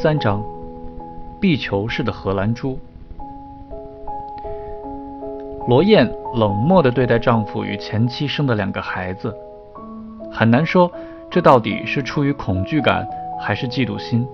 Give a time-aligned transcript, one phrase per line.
[0.00, 0.40] 三章，
[1.40, 2.78] 壁球式的荷兰猪。
[5.66, 9.34] 罗燕冷漠地对待丈夫与前妻生的两个孩子，
[10.30, 10.88] 很难说
[11.28, 13.04] 这到底是出于恐惧感，
[13.40, 14.24] 还是嫉妒心，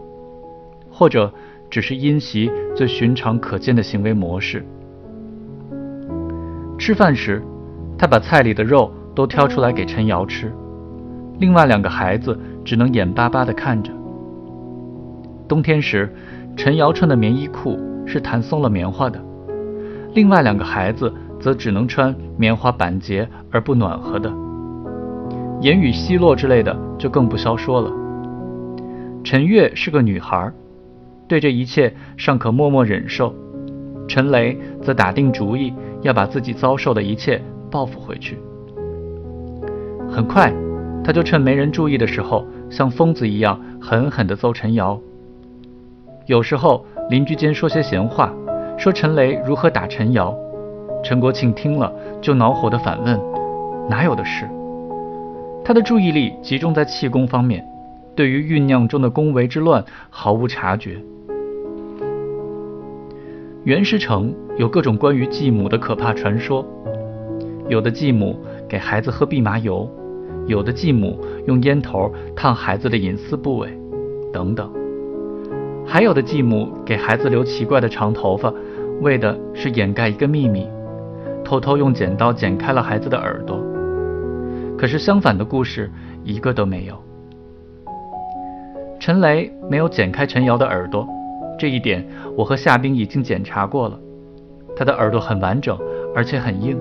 [0.93, 1.33] 或者
[1.71, 4.63] 只是因袭最寻常可见的行为模式。
[6.79, 7.43] 吃饭时，
[7.97, 10.53] 她把菜里的肉都挑出来给陈瑶吃，
[11.39, 13.91] 另外两个孩子只能眼巴巴地看着。
[15.47, 16.11] 冬天时，
[16.57, 19.23] 陈瑶穿的棉衣裤是弹松了棉花的，
[20.15, 24.33] 另外两个孩子则只能穿棉花板结而不暖和的。
[25.61, 27.93] 言语奚落之类的就更不消说了。
[29.23, 30.51] 陈月是个女孩，
[31.29, 33.35] 对这一切尚可默默忍受，
[34.09, 38.39] 陈雷则打定主意要把自己遭受的一切报复回去。
[40.09, 40.53] 很快，
[41.03, 44.99] 他就趁没人注意的时候，像疯子一样狠狠地揍陈瑶。
[46.27, 48.33] 有时候邻居间说些闲话，
[48.79, 50.35] 说陈雷如何打陈瑶，
[51.03, 53.21] 陈国庆听了就恼火地反问
[53.91, 54.49] ：“哪有的事？”
[55.63, 57.63] 他的注意力集中在气功方面，
[58.17, 60.97] 对于酝酿中的宫闱之乱毫无察觉。
[63.65, 66.65] 袁石城有各种关于继母的可怕传说，
[67.69, 69.87] 有的继母给孩子喝蓖麻油，
[70.47, 73.69] 有的继母用烟头烫孩子的隐私部位，
[74.33, 74.84] 等等。
[75.87, 78.53] 还有的继母给孩子留奇怪的长头发，
[79.01, 80.69] 为的是掩盖一个秘密，
[81.45, 83.63] 偷偷用剪刀剪开了孩子的耳朵。
[84.77, 85.91] 可是相反的故事
[86.25, 86.97] 一个都没有。
[88.99, 91.07] 陈雷没有剪开陈瑶的耳朵，
[91.59, 92.05] 这一点
[92.37, 93.99] 我和夏冰已经检查过了。
[94.75, 95.79] 他的耳朵很完整，
[96.15, 96.77] 而且很硬，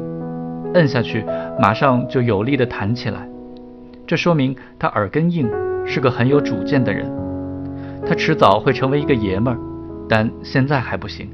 [0.73, 1.23] 摁下去
[1.59, 3.27] 马上就有力地弹起来，
[4.07, 5.47] 这说明他耳根硬，
[5.85, 7.22] 是个很有主见的人。
[8.05, 9.59] 他迟早会成为一个爷们儿，
[10.09, 11.29] 但现在还不行。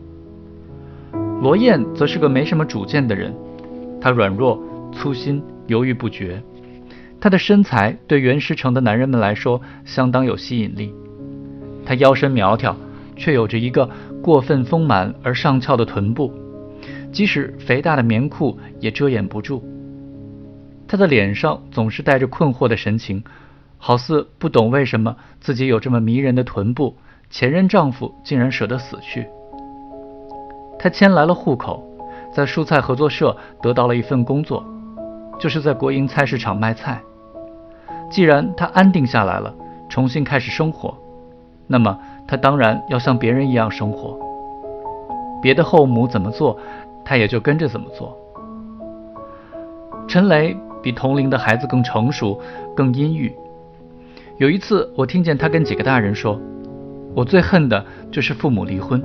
[1.42, 3.34] 罗燕则是个没什么主见的人，
[4.00, 6.42] 她软弱、粗心、犹豫不决。
[7.20, 10.94] 她的身材对袁石城的男人们来说相当有吸引力。
[11.86, 12.76] 她腰身苗条，
[13.16, 13.90] 却有着一个
[14.22, 16.32] 过分丰满而上翘的臀部，
[17.12, 19.64] 即使肥大的棉裤也遮掩不住。
[20.88, 23.24] 她的脸上总是带着困惑的神情。
[23.82, 26.96] 好似不懂为什么自己有这么迷人的臀部，
[27.30, 29.28] 前任丈夫竟然舍得死去。
[30.78, 31.82] 她迁来了户口，
[32.32, 34.64] 在蔬菜合作社得到了一份工作，
[35.40, 37.02] 就是在国营菜市场卖菜。
[38.12, 39.54] 既然她安定下来了，
[39.88, 40.94] 重新开始生活，
[41.66, 41.98] 那么
[42.28, 44.20] 她当然要像别人一样生活。
[45.42, 46.58] 别的后母怎么做，
[47.06, 48.18] 她也就跟着怎么做。
[50.06, 52.42] 陈雷比同龄的孩子更成熟，
[52.76, 53.34] 更阴郁。
[54.40, 56.40] 有一次，我听见他跟几个大人说
[57.14, 59.04] ：“我最恨的就是父母离婚。”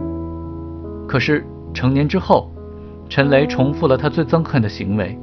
[1.09, 2.53] 可是成年之后，
[3.09, 5.19] 陈雷重复了他最憎恨的行为。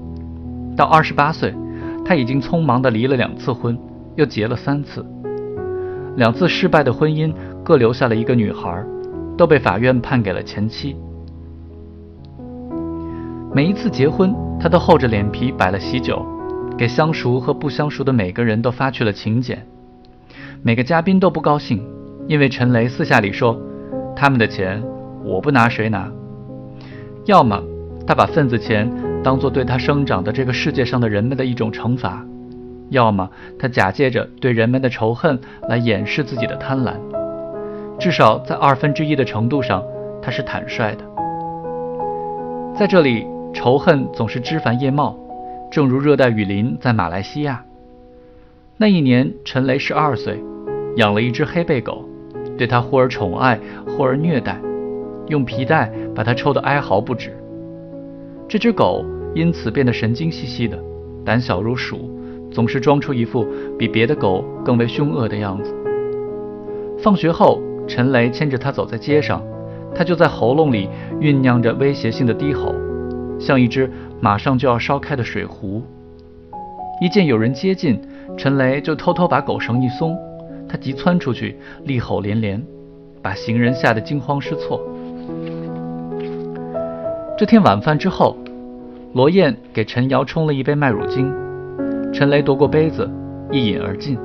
[0.75, 1.55] 到二十八岁，
[2.03, 3.79] 他已经匆忙地离了两次婚，
[4.15, 5.05] 又结了三次。
[6.17, 7.33] 两次失败的婚姻
[7.63, 8.83] 各留下了一个女孩，
[9.37, 10.93] 都被法院判给了前妻。
[13.53, 16.21] 每一次结婚，他都厚着脸皮摆了喜酒，
[16.77, 19.65] 给相熟和不相熟的每个人都发去了请柬。
[20.63, 21.83] 每个嘉宾都不高兴，
[22.27, 23.59] 因为陈雷私下里说
[24.15, 24.79] ：“他们的钱
[25.23, 26.07] 我不拿谁拿？
[27.25, 27.59] 要么
[28.05, 28.87] 他把份子钱
[29.23, 32.23] 当做对他生长的这个世界上的人们的一种惩罚，
[32.89, 33.27] 要么
[33.57, 36.93] 他假借着对人们的仇恨来掩饰自己的贪婪。
[37.97, 39.83] 至少在二分之一的程度上，
[40.21, 41.03] 他是坦率的。
[42.75, 45.17] 在这里，仇恨总是枝繁叶茂，
[45.71, 47.65] 正如热带雨林在马来西亚。
[48.77, 50.39] 那一年，陈雷十二岁。
[50.97, 52.03] 养了一只黑背狗，
[52.57, 54.59] 对它忽而宠爱，忽而虐待，
[55.27, 57.31] 用皮带把它抽得哀嚎不止。
[58.47, 60.77] 这只狗因此变得神经兮兮的，
[61.23, 62.11] 胆小如鼠，
[62.51, 63.47] 总是装出一副
[63.79, 65.73] 比别的狗更为凶恶的样子。
[66.99, 69.41] 放学后，陈雷牵着它走在街上，
[69.95, 70.89] 它就在喉咙里
[71.21, 72.75] 酝酿着威胁性的低吼，
[73.39, 73.89] 像一只
[74.19, 75.81] 马上就要烧开的水壶。
[77.01, 77.99] 一见有人接近，
[78.37, 80.15] 陈雷就偷偷把狗绳一松。
[80.71, 82.63] 他急窜出去，厉吼连连，
[83.21, 84.81] 把行人吓得惊慌失措。
[87.37, 88.37] 这天晚饭之后，
[89.13, 91.29] 罗燕给陈瑶冲了一杯麦乳精，
[92.13, 93.09] 陈雷夺过杯子，
[93.51, 94.17] 一饮而尽。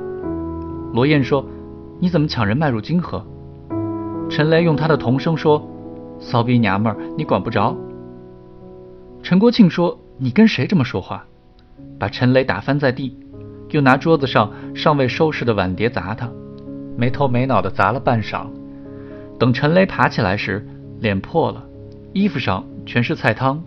[0.93, 1.45] 罗燕说
[1.99, 3.21] ：“你怎么抢人麦乳精喝？”
[4.31, 5.61] 陈雷用他的童声说
[6.17, 7.75] ：“骚逼娘们儿，你管不着。”
[9.21, 11.25] 陈国庆说：“你跟谁这么说话？”
[11.99, 13.17] 把陈雷打翻在地。
[13.69, 16.29] 又拿桌子上尚未收拾的碗碟砸他，
[16.95, 18.47] 没头没脑地砸了半晌，
[19.37, 20.65] 等陈雷爬起来时，
[20.99, 21.63] 脸破了，
[22.13, 23.61] 衣服上全是菜汤，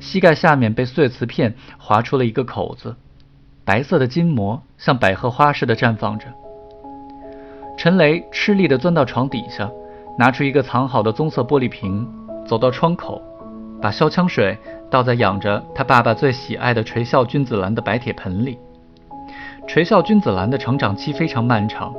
[0.00, 2.96] 膝盖下面被碎瓷片划出了一个口子，
[3.64, 6.26] 白色的筋膜像百合花似的绽放着。
[7.76, 9.70] 陈雷吃力地钻到床底下，
[10.18, 12.08] 拿出一个藏好的棕色玻璃瓶，
[12.46, 13.20] 走到窗口，
[13.82, 14.56] 把消枪水
[14.90, 18.58] 倒在养着他爸爸最喜爱的垂笑君子兰的白铁盆里。
[19.66, 21.92] 垂笑君子兰的成长期非常漫长，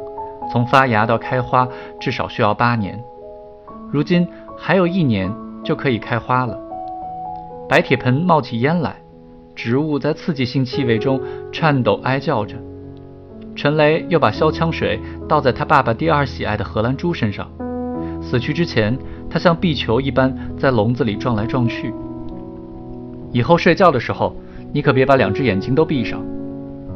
[0.52, 1.68] 从发芽到开花
[2.00, 3.00] 至少需要八年。
[3.92, 4.28] 如今
[4.58, 5.32] 还有一年
[5.64, 6.58] 就可以开花了。
[7.68, 8.96] 白铁盆冒起烟来，
[9.54, 11.20] 植物在刺激性气味中
[11.52, 12.56] 颤抖哀叫着。
[13.54, 17.50] 陈雷又把消枪水倒在他爸爸第二喜爱的荷兰猪身上。
[18.22, 18.98] 死去之前，
[19.30, 21.94] 他像壁球一般在笼子里撞来撞去。
[23.32, 24.34] 以后睡觉的时候，
[24.72, 26.22] 你可别把两只眼睛都闭上。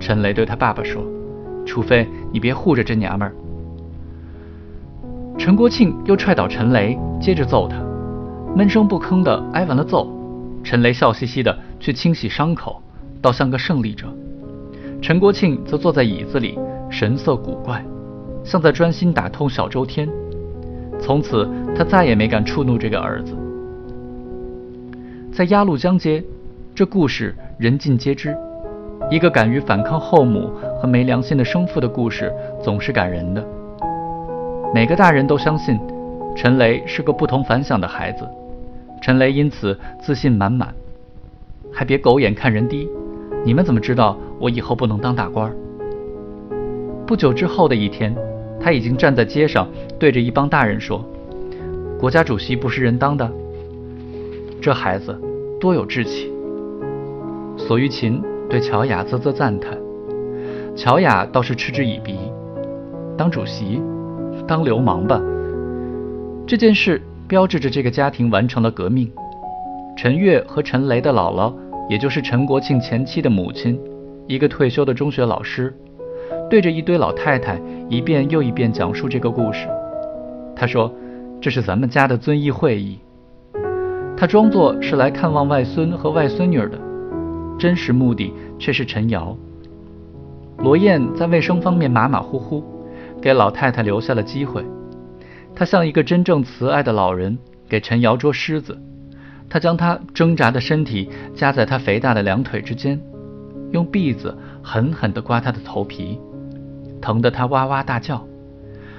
[0.01, 1.01] 陈雷对他爸爸说
[1.63, 3.33] ：“除非你别护着这娘们儿。”
[5.38, 7.77] 陈国庆又踹倒陈雷，接着揍他，
[8.56, 10.12] 闷声不吭的挨完了揍，
[10.63, 12.81] 陈雷笑嘻嘻的去清洗伤口，
[13.21, 14.07] 倒像个胜利者。
[15.01, 16.57] 陈国庆则坐在椅子里，
[16.89, 17.83] 神色古怪，
[18.44, 20.09] 像在专心打通小周天。
[21.00, 23.36] 从此，他再也没敢触怒这个儿子。
[25.31, 26.24] 在鸭绿江街，
[26.75, 28.36] 这故事人尽皆知。
[29.12, 30.50] 一个敢于反抗后母
[30.80, 32.31] 和没良心的生父的故事，
[32.63, 33.46] 总是感人的。
[34.74, 35.78] 每个大人都相信
[36.34, 38.25] 陈雷是个不同凡响的孩子，
[39.02, 40.74] 陈雷因此自信满满。
[41.74, 42.88] 还别狗眼看人低，
[43.44, 45.54] 你们怎么知道我以后不能当大官？
[47.06, 48.16] 不久之后的一天，
[48.62, 49.68] 他已经站在街上，
[50.00, 51.04] 对着一帮大人说
[52.00, 53.30] ：“国家主席不是人当的。”
[54.62, 55.13] 这孩子
[55.60, 56.31] 多有志气。
[57.58, 58.24] 索玉琴。
[58.51, 59.77] 对乔雅啧啧赞叹，
[60.75, 62.18] 乔雅倒是嗤之以鼻。
[63.18, 63.81] 当主席，
[64.45, 65.21] 当流氓吧。
[66.45, 69.09] 这件事标志着这个家庭完成了革命。
[69.95, 71.53] 陈月和陈雷的姥姥，
[71.89, 73.80] 也就是陈国庆前妻的母亲，
[74.27, 75.74] 一个退休的中学老师，
[76.50, 77.57] 对着一堆老太太
[77.88, 79.65] 一遍又一遍讲述这个故事。
[80.57, 80.94] 他说
[81.39, 83.00] ：“这是咱们家的遵义会议。”
[84.18, 86.90] 他装作是来看望外孙和外孙女的。
[87.62, 89.38] 真实目的却是陈瑶。
[90.58, 92.63] 罗燕在卫生方面马马虎虎，
[93.22, 94.66] 给老太太留下了机会。
[95.54, 97.38] 她像一个真正慈爱的老人，
[97.69, 98.75] 给陈瑶捉虱子。
[99.48, 103.00] 她将她挣扎的身体夹在她肥大的两腿之间，
[103.69, 106.18] 用篦子狠狠地刮她的头皮，
[107.00, 108.25] 疼得她哇哇大叫。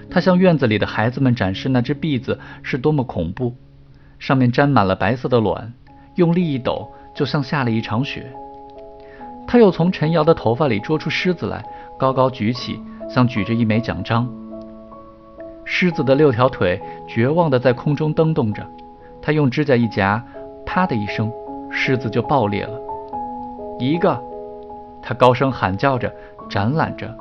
[0.08, 3.56] 她向院子里的孩子们展示那只篦子是多么恐怖，
[4.20, 5.72] 上面沾满了白色的卵，
[6.14, 8.32] 用力一抖，就像下了一场雪。
[9.46, 11.62] 他又从陈瑶的头发里捉出狮子来，
[11.98, 14.26] 高高举起，像举着一枚奖章。
[15.64, 18.66] 狮子的六条腿绝望地在空中蹬动着，
[19.20, 20.24] 他用指甲一夹，
[20.64, 21.30] 啪的一声，
[21.70, 22.80] 狮子就爆裂了。
[23.78, 24.18] 一个，
[25.02, 26.10] 他高声喊叫着，
[26.48, 27.14] 展览着，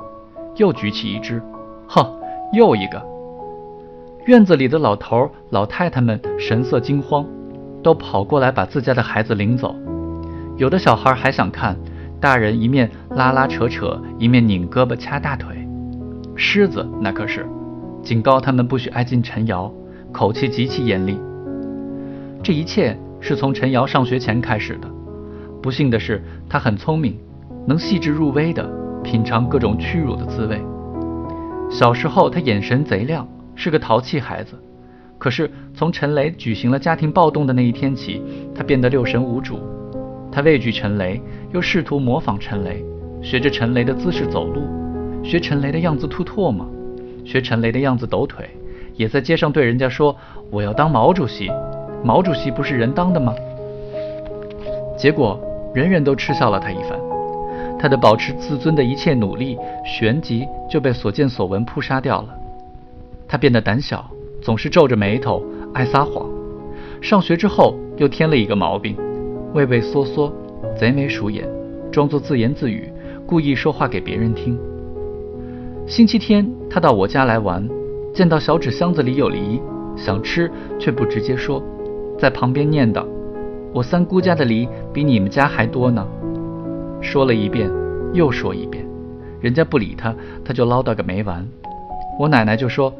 [0.56, 1.42] 又举起一只，
[1.86, 2.18] 哼，
[2.52, 3.00] 又一个。
[4.24, 7.26] 院子里的老头老太太们神色惊慌，
[7.82, 9.74] 都跑过来把自家的孩子领走。
[10.56, 11.76] 有的小孩还想看。
[12.22, 15.68] 大人一面拉拉扯扯，一面拧胳膊掐大腿。
[16.36, 17.44] 狮子那可是
[18.00, 19.68] 警告他们不许挨近陈瑶，
[20.12, 21.18] 口气极其严厉。
[22.40, 24.88] 这一切是从陈瑶上学前开始的。
[25.60, 27.18] 不幸的是，他很聪明，
[27.66, 28.70] 能细致入微地
[29.02, 30.62] 品尝各种屈辱的滋味。
[31.72, 33.26] 小时候，他眼神贼亮，
[33.56, 34.56] 是个淘气孩子。
[35.18, 38.22] 可是从陈雷举行了家庭暴动的那一天起，
[38.54, 39.58] 他变得六神无主。
[40.32, 41.20] 他畏惧陈雷，
[41.52, 42.82] 又试图模仿陈雷，
[43.20, 44.62] 学着陈雷的姿势走路，
[45.22, 46.66] 学陈雷的样子吐唾沫，
[47.22, 48.48] 学陈雷的样子抖腿，
[48.96, 50.16] 也在街上对人家说
[50.50, 51.50] ：“我要当毛主席，
[52.02, 53.34] 毛主席不是人当的吗？”
[54.96, 55.38] 结果
[55.74, 56.98] 人人都嗤笑了他一番，
[57.78, 62.28] 他的保持自尊的一切努力，旋即就被所见所闻扑杀掉了。
[63.28, 64.10] 他变得胆小，
[64.40, 65.42] 总是皱着眉头，
[65.74, 66.26] 爱撒谎。
[67.02, 68.96] 上学之后又添了一个毛病。
[69.54, 70.32] 畏畏缩缩，
[70.74, 71.46] 贼眉鼠眼，
[71.90, 72.90] 装作自言自语，
[73.26, 74.58] 故意说话给别人听。
[75.86, 77.68] 星期天，他到我家来玩，
[78.14, 79.60] 见到小纸箱子里有梨，
[79.94, 81.62] 想吃却不直接说，
[82.18, 83.04] 在旁边念叨
[83.74, 86.06] ：“我三姑家的梨比你们家还多呢。”
[87.02, 87.70] 说了一遍，
[88.14, 88.86] 又说一遍，
[89.38, 91.46] 人家不理他，他就唠叨个没完。
[92.18, 92.90] 我奶奶就说：“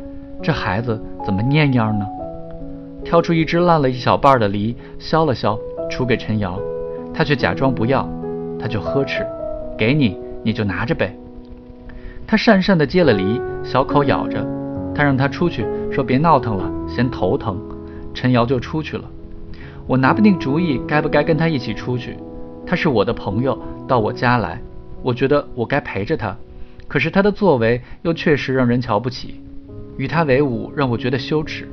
[0.42, 2.04] 这孩子怎么念样呢？”
[3.04, 5.58] 挑出一只烂了一小半的梨，削了削。
[5.90, 6.58] 出给陈瑶，
[7.12, 8.08] 他却假装不要，
[8.58, 9.26] 他就呵斥
[9.76, 11.16] ：“给你，你就拿着呗。”
[12.26, 14.46] 他讪讪地接了梨，小口咬着。
[14.94, 17.58] 他让他出去说别闹腾了，嫌头疼。
[18.14, 19.04] 陈瑶就出去了。
[19.86, 22.16] 我拿不定主意该不该跟他一起出去。
[22.66, 23.58] 他是我的朋友，
[23.88, 24.60] 到我家来，
[25.02, 26.36] 我觉得我该陪着他。
[26.88, 29.40] 可是他的作为又确实让人瞧不起，
[29.96, 31.66] 与他为伍让我觉得羞耻。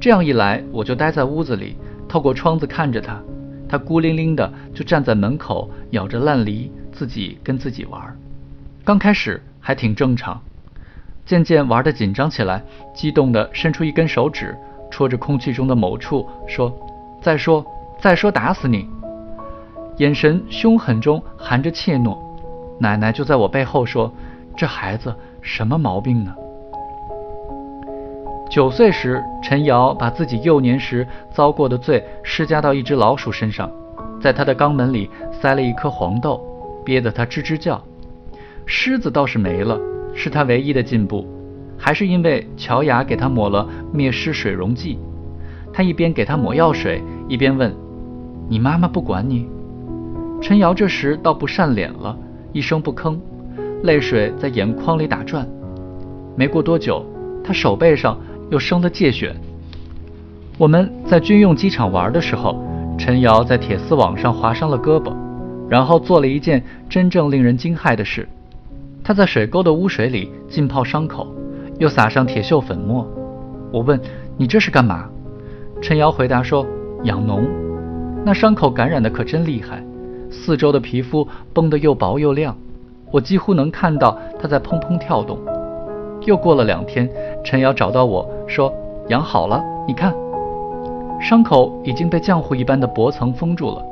[0.00, 1.76] 这样一来，我就待在屋子里，
[2.10, 3.22] 透过窗子看着他。
[3.68, 8.02] 他孤零零的就站在门口，咬着烂梨，自己跟自己玩。
[8.84, 10.40] 刚开始还挺正常，
[11.24, 12.60] 渐渐玩的紧张起来，
[12.92, 14.58] 激动的伸出一根手指，
[14.90, 16.76] 戳着空气中的某处，说
[17.22, 17.64] ：“再说，
[18.00, 18.88] 再说，打死你！”
[19.98, 22.18] 眼神凶狠中含着怯懦。
[22.80, 24.12] 奶奶就在我背后说
[24.56, 26.34] ：“这孩子什么毛病呢？”
[28.50, 33.70] 九岁时，陈瑶把自己幼年时遭过的罪施加到一只老鼠身上，
[34.20, 36.42] 在它的肛门里塞了一颗黄豆，
[36.84, 37.80] 憋得它吱吱叫。
[38.66, 39.78] 虱子倒是没了，
[40.14, 41.24] 是他唯一的进步，
[41.78, 44.98] 还是因为乔雅给他抹了灭虱水溶剂。
[45.72, 47.72] 他一边给他抹药水，一边问
[48.50, 49.48] ：“你妈妈不管你？”
[50.42, 52.18] 陈瑶这时倒不善脸了，
[52.52, 53.16] 一声不吭，
[53.84, 55.46] 泪水在眼眶里打转。
[56.34, 57.06] 没过多久，
[57.44, 58.18] 他手背上。
[58.50, 59.32] 又生了疥癣。
[60.58, 62.62] 我们在军用机场玩的时候，
[62.98, 65.14] 陈瑶在铁丝网上划伤了胳膊，
[65.68, 68.28] 然后做了一件真正令人惊骇的事：
[69.02, 71.26] 他在水沟的污水里浸泡伤口，
[71.78, 73.08] 又撒上铁锈粉末。
[73.72, 73.98] 我问
[74.36, 75.08] ：“你这是干嘛？”
[75.80, 76.66] 陈瑶回答说
[77.04, 77.42] ：“养脓。”
[78.22, 79.82] 那伤口感染的可真厉害，
[80.30, 82.54] 四周的皮肤绷得又薄又亮，
[83.10, 85.38] 我几乎能看到它在砰砰跳动。
[86.26, 87.08] 又过了两天，
[87.44, 88.72] 陈瑶找到我说
[89.08, 90.14] ：“养好了，你看，
[91.20, 93.84] 伤口已经被浆糊一般的薄层封住了。”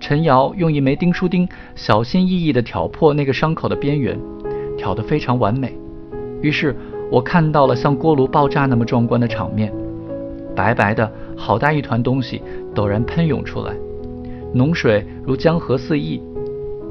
[0.00, 4.18] 陈瑶用一枚钉书钉小心翼翼地挑破那个伤口的边缘，
[4.76, 5.72] 挑得非常完美。
[6.42, 6.76] 于是
[7.10, 9.72] 我看到了像锅炉爆炸那么壮观的场面，
[10.54, 12.42] 白白的好大一团东西
[12.74, 13.72] 陡然喷涌出来，
[14.52, 16.20] 浓水如江河四溢。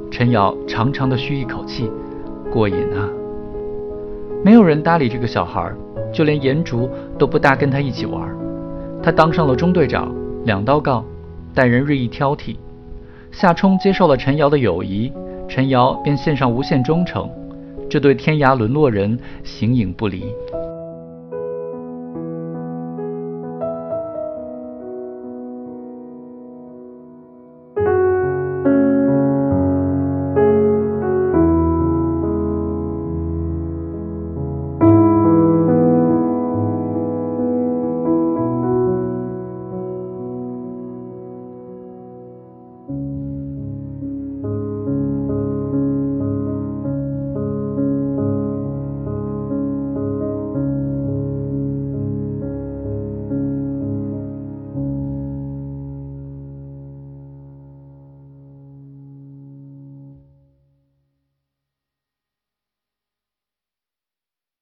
[0.10, 1.90] 陈瑶长长的吁一口气，
[2.52, 3.10] 过瘾啊！
[4.44, 5.78] 没有人搭理这个小孩儿，
[6.14, 8.30] 就连颜竹都不大跟他一起玩。
[9.02, 10.16] 他当上了中队长，
[10.46, 11.04] 两刀杠，
[11.54, 12.56] 待人日益挑剔。
[13.32, 15.12] 夏冲接受了陈瑶的友谊，
[15.50, 17.30] 陈瑶便献上无限忠诚。
[17.90, 20.24] 这对天涯沦落人形影不离。